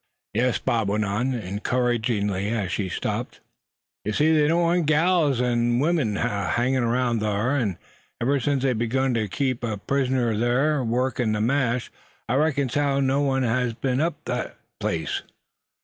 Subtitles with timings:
[0.33, 3.39] "Yes," Bob went on, encouragingly, as she stopped.
[4.03, 7.55] "Yuh see, they don't want gals er wimen ahangin' 'round thar.
[7.55, 7.77] An'
[8.19, 11.91] ever since they begun ter keep a prisoner ter work ther mash,
[12.27, 15.21] I reckons as how never one hes be'n up ter thet place."